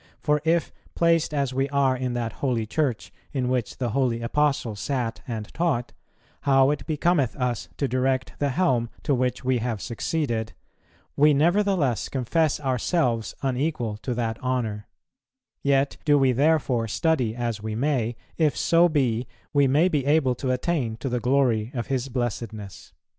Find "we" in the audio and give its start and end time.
1.53-1.69, 9.45-9.59, 11.15-11.35, 16.17-16.31, 17.61-17.75, 19.53-19.67